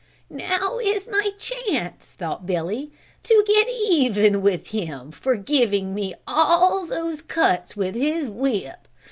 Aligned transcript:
"Now 0.31 0.79
is 0.79 1.07
my 1.07 1.29
chance," 1.37 2.13
thought 2.13 2.47
Billy, 2.47 2.91
"to 3.21 3.43
get 3.45 3.67
even 3.69 4.41
with 4.41 4.69
him 4.69 5.11
for 5.11 5.35
giving 5.35 5.93
me 5.93 6.15
all 6.25 6.87
those 6.87 7.21
cuts 7.21 7.77
with 7.77 7.93
his 7.93 8.27
whip. 8.27 8.87